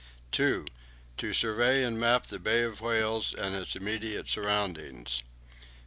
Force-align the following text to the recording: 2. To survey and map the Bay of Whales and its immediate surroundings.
2. 0.31 0.65
To 1.17 1.31
survey 1.31 1.83
and 1.83 1.99
map 1.99 2.25
the 2.25 2.39
Bay 2.39 2.63
of 2.63 2.81
Whales 2.81 3.35
and 3.35 3.53
its 3.53 3.75
immediate 3.75 4.27
surroundings. 4.27 5.21